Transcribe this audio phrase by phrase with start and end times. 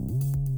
[0.00, 0.49] Música